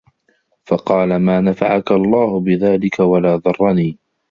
فَقَالَ 0.65 1.17
مَا 1.17 1.41
نَفَعَك 1.41 1.91
اللَّهُ 1.91 2.39
بِذَلِكَ 2.39 2.99
وَلَا 2.99 3.35
ضَرَّنِي 3.35 3.97